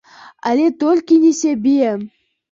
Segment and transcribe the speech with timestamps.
[0.51, 1.91] Але толькі не сябе.